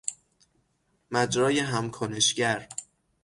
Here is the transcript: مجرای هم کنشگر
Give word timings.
مجرای 1.11 1.59
هم 1.59 1.91
کنشگر 1.91 2.69